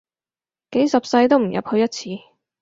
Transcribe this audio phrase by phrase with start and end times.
[0.71, 2.23] 幾十世都唔入去一次